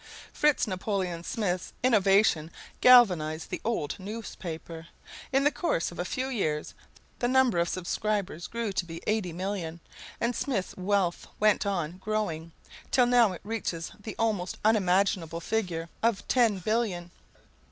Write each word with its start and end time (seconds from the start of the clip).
Fritz 0.33 0.65
Napoleon 0.65 1.23
Smith's 1.23 1.73
innovation 1.83 2.49
galvanized 2.81 3.51
the 3.51 3.61
old 3.63 3.99
newspaper. 3.99 4.87
In 5.31 5.43
the 5.43 5.51
course 5.51 5.91
of 5.91 5.99
a 5.99 6.05
few 6.05 6.25
years 6.27 6.73
the 7.19 7.27
number 7.27 7.59
of 7.59 7.69
subscribers 7.69 8.47
grew 8.47 8.71
to 8.73 8.85
be 8.87 9.03
85,000,000, 9.05 9.79
and 10.19 10.35
Smith's 10.35 10.75
wealth 10.75 11.27
went 11.39 11.67
on 11.67 11.97
growing, 11.99 12.51
till 12.89 13.05
now 13.05 13.31
it 13.33 13.41
reaches 13.43 13.91
the 13.99 14.15
almost 14.17 14.57
unimaginable 14.65 15.39
figure 15.39 15.87
of 16.01 16.27
$10,000,000,000. 16.27 17.11